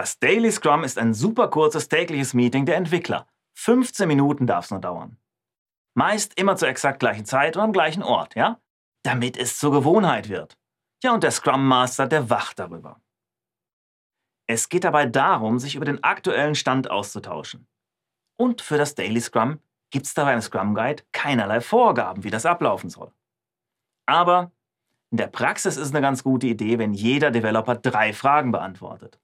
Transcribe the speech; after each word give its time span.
Das 0.00 0.18
Daily 0.18 0.50
Scrum 0.50 0.82
ist 0.82 0.96
ein 0.96 1.12
super 1.12 1.48
kurzes 1.48 1.90
tägliches 1.90 2.32
Meeting 2.32 2.64
der 2.64 2.76
Entwickler. 2.76 3.26
15 3.58 4.08
Minuten 4.08 4.46
darf 4.46 4.64
es 4.64 4.70
nur 4.70 4.80
dauern. 4.80 5.18
Meist 5.92 6.38
immer 6.38 6.56
zur 6.56 6.68
exakt 6.68 7.00
gleichen 7.00 7.26
Zeit 7.26 7.54
und 7.54 7.62
am 7.62 7.74
gleichen 7.74 8.02
Ort, 8.02 8.34
ja? 8.34 8.58
Damit 9.02 9.36
es 9.36 9.58
zur 9.58 9.72
Gewohnheit 9.72 10.30
wird. 10.30 10.56
Ja, 11.04 11.12
und 11.12 11.22
der 11.22 11.32
Scrum 11.32 11.68
Master, 11.68 12.06
der 12.06 12.30
wacht 12.30 12.58
darüber. 12.58 12.98
Es 14.46 14.70
geht 14.70 14.84
dabei 14.84 15.04
darum, 15.04 15.58
sich 15.58 15.74
über 15.76 15.84
den 15.84 16.02
aktuellen 16.02 16.54
Stand 16.54 16.90
auszutauschen. 16.90 17.68
Und 18.38 18.62
für 18.62 18.78
das 18.78 18.94
Daily 18.94 19.20
Scrum 19.20 19.58
gibt 19.90 20.06
es 20.06 20.14
dabei 20.14 20.32
im 20.32 20.40
Scrum 20.40 20.74
Guide 20.74 21.02
keinerlei 21.12 21.60
Vorgaben, 21.60 22.24
wie 22.24 22.30
das 22.30 22.46
ablaufen 22.46 22.88
soll. 22.88 23.12
Aber 24.06 24.50
in 25.10 25.18
der 25.18 25.26
Praxis 25.26 25.76
ist 25.76 25.88
es 25.88 25.90
eine 25.90 26.00
ganz 26.00 26.24
gute 26.24 26.46
Idee, 26.46 26.78
wenn 26.78 26.94
jeder 26.94 27.30
Developer 27.30 27.74
drei 27.74 28.14
Fragen 28.14 28.50
beantwortet. 28.50 29.20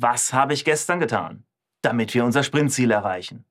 Was 0.00 0.32
habe 0.32 0.54
ich 0.54 0.64
gestern 0.64 1.00
getan, 1.00 1.44
damit 1.82 2.14
wir 2.14 2.24
unser 2.24 2.44
Sprintziel 2.44 2.92
erreichen? 2.92 3.44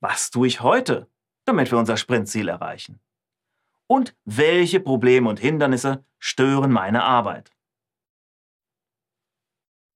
Was 0.00 0.30
tue 0.30 0.46
ich 0.46 0.62
heute, 0.62 1.10
damit 1.44 1.70
wir 1.70 1.78
unser 1.78 1.98
Sprintziel 1.98 2.48
erreichen? 2.48 2.98
Und 3.86 4.16
welche 4.24 4.80
Probleme 4.80 5.28
und 5.28 5.38
Hindernisse 5.38 6.02
stören 6.18 6.72
meine 6.72 7.04
Arbeit? 7.04 7.52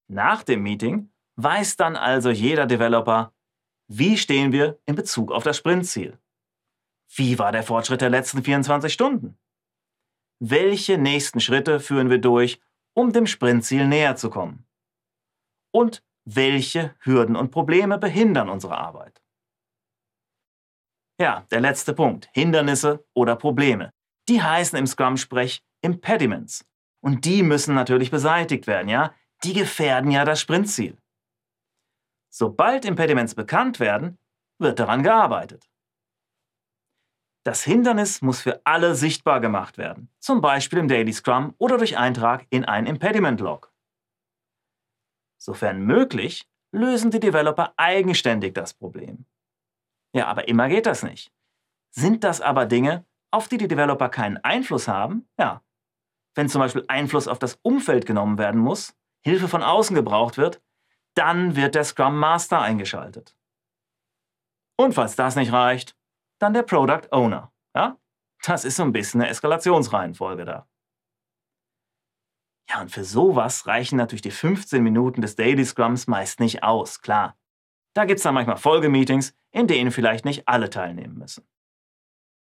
Nach 0.06 0.42
dem 0.42 0.62
Meeting 0.62 1.10
weiß 1.36 1.76
dann 1.76 1.96
also 1.96 2.28
jeder 2.28 2.66
Developer, 2.66 3.32
wie 3.88 4.18
stehen 4.18 4.52
wir 4.52 4.78
in 4.84 4.96
Bezug 4.96 5.32
auf 5.32 5.44
das 5.44 5.56
Sprintziel? 5.56 6.18
Wie 7.14 7.38
war 7.38 7.52
der 7.52 7.62
Fortschritt 7.62 8.02
der 8.02 8.10
letzten 8.10 8.44
24 8.44 8.92
Stunden? 8.92 9.38
Welche 10.40 10.98
nächsten 10.98 11.40
Schritte 11.40 11.80
führen 11.80 12.10
wir 12.10 12.18
durch, 12.18 12.60
um 12.92 13.14
dem 13.14 13.26
Sprintziel 13.26 13.86
näher 13.86 14.16
zu 14.16 14.28
kommen? 14.28 14.66
Und 15.72 16.02
welche 16.24 16.94
Hürden 17.00 17.34
und 17.34 17.50
Probleme 17.50 17.98
behindern 17.98 18.48
unsere 18.48 18.78
Arbeit? 18.78 19.22
Ja, 21.20 21.46
der 21.50 21.60
letzte 21.60 21.94
Punkt, 21.94 22.28
Hindernisse 22.32 23.04
oder 23.14 23.36
Probleme. 23.36 23.92
Die 24.28 24.42
heißen 24.42 24.78
im 24.78 24.86
Scrum-Sprech 24.86 25.62
Impediments. 25.80 26.64
Und 27.00 27.24
die 27.24 27.42
müssen 27.42 27.74
natürlich 27.74 28.10
beseitigt 28.10 28.66
werden, 28.66 28.88
ja? 28.88 29.14
Die 29.42 29.52
gefährden 29.52 30.10
ja 30.12 30.24
das 30.24 30.40
Sprintziel. 30.40 30.96
Sobald 32.30 32.84
Impediments 32.84 33.34
bekannt 33.34 33.80
werden, 33.80 34.18
wird 34.58 34.78
daran 34.78 35.02
gearbeitet. 35.02 35.68
Das 37.44 37.64
Hindernis 37.64 38.22
muss 38.22 38.40
für 38.40 38.60
alle 38.64 38.94
sichtbar 38.94 39.40
gemacht 39.40 39.76
werden, 39.76 40.08
zum 40.20 40.40
Beispiel 40.40 40.78
im 40.78 40.86
Daily 40.86 41.12
Scrum 41.12 41.54
oder 41.58 41.76
durch 41.76 41.98
Eintrag 41.98 42.46
in 42.50 42.64
ein 42.64 42.86
Impediment-Log. 42.86 43.71
Sofern 45.42 45.82
möglich, 45.82 46.48
lösen 46.70 47.10
die 47.10 47.18
Developer 47.18 47.74
eigenständig 47.76 48.54
das 48.54 48.74
Problem. 48.74 49.26
Ja, 50.14 50.28
aber 50.28 50.46
immer 50.46 50.68
geht 50.68 50.86
das 50.86 51.02
nicht. 51.02 51.32
Sind 51.90 52.22
das 52.22 52.40
aber 52.40 52.64
Dinge, 52.64 53.04
auf 53.32 53.48
die 53.48 53.58
die 53.58 53.66
Developer 53.66 54.08
keinen 54.08 54.36
Einfluss 54.36 54.86
haben? 54.86 55.28
Ja. 55.40 55.64
Wenn 56.36 56.48
zum 56.48 56.60
Beispiel 56.60 56.84
Einfluss 56.86 57.26
auf 57.26 57.40
das 57.40 57.58
Umfeld 57.62 58.06
genommen 58.06 58.38
werden 58.38 58.60
muss, 58.60 58.94
Hilfe 59.24 59.48
von 59.48 59.64
außen 59.64 59.96
gebraucht 59.96 60.38
wird, 60.38 60.62
dann 61.14 61.56
wird 61.56 61.74
der 61.74 61.84
Scrum 61.84 62.20
Master 62.20 62.60
eingeschaltet. 62.60 63.36
Und 64.78 64.94
falls 64.94 65.16
das 65.16 65.34
nicht 65.34 65.52
reicht, 65.52 65.96
dann 66.38 66.54
der 66.54 66.62
Product 66.62 67.08
Owner. 67.10 67.52
Ja? 67.74 67.98
Das 68.44 68.64
ist 68.64 68.76
so 68.76 68.84
ein 68.84 68.92
bisschen 68.92 69.20
eine 69.20 69.30
Eskalationsreihenfolge 69.30 70.44
da. 70.44 70.68
Ja, 72.72 72.80
und 72.80 72.90
für 72.90 73.04
sowas 73.04 73.66
reichen 73.66 73.96
natürlich 73.96 74.22
die 74.22 74.30
15 74.30 74.82
Minuten 74.82 75.20
des 75.20 75.36
Daily 75.36 75.64
Scrums 75.64 76.06
meist 76.06 76.40
nicht 76.40 76.62
aus, 76.62 77.02
klar. 77.02 77.36
Da 77.94 78.06
gibt 78.06 78.16
es 78.18 78.22
dann 78.22 78.32
manchmal 78.32 78.56
Folgemeetings, 78.56 79.34
in 79.50 79.66
denen 79.66 79.90
vielleicht 79.90 80.24
nicht 80.24 80.48
alle 80.48 80.70
teilnehmen 80.70 81.18
müssen. 81.18 81.44